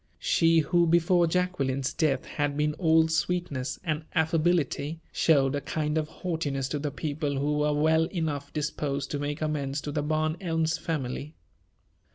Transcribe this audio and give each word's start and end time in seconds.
She, 0.17 0.61
who 0.61 0.87
before 0.87 1.27
Jacqueline's 1.27 1.93
death 1.93 2.25
had 2.25 2.57
been 2.57 2.73
all 2.79 3.07
sweetness 3.07 3.79
and 3.83 4.03
affability, 4.15 4.99
showed 5.11 5.53
a 5.53 5.61
kind 5.61 5.95
of 5.95 6.07
haughtiness 6.07 6.67
to 6.69 6.79
the 6.79 6.89
people 6.89 7.37
who 7.37 7.59
were 7.59 7.73
well 7.73 8.05
enough 8.05 8.51
disposed 8.51 9.11
to 9.11 9.19
make 9.19 9.41
amends 9.43 9.79
to 9.81 9.91
the 9.91 10.01
Barn 10.01 10.37
Elms 10.39 10.79
family. 10.79 11.35